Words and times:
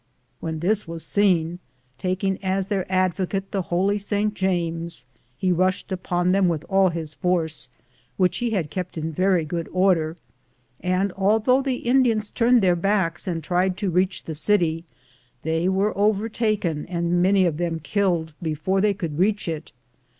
When 0.39 0.61
this 0.61 0.87
was 0.87 1.05
seen, 1.05 1.59
taking 1.99 2.43
as 2.43 2.69
their 2.69 2.91
advocate 2.91 3.51
the 3.51 3.61
Holy 3.61 3.99
Saint 3.99 4.33
James, 4.33 5.05
1 5.13 5.21
he 5.37 5.51
rushed 5.51 5.91
upon 5.91 6.31
them 6.31 6.47
with 6.47 6.63
all 6.67 6.89
his 6.89 7.13
force, 7.13 7.69
which 8.17 8.39
he 8.39 8.49
bad 8.49 8.71
kept 8.71 8.97
in 8.97 9.11
very 9.11 9.45
good 9.45 9.69
order, 9.71 10.17
and 10.79 11.11
although 11.13 11.61
the 11.61 11.75
Indians 11.85 12.31
turned 12.31 12.63
their 12.63 12.75
backs 12.75 13.27
and 13.27 13.43
tried 13.43 13.77
to 13.77 13.91
reach 13.91 14.23
the 14.23 14.33
city, 14.33 14.85
they 15.43 15.69
were 15.69 15.95
overtaken 15.95 16.87
and 16.87 17.21
many 17.21 17.45
of 17.45 17.57
them 17.57 17.79
killed 17.79 18.33
before 18.41 18.81
they 18.81 18.95
could 18.95 19.19
reach 19.19 19.47
it. 19.47 19.71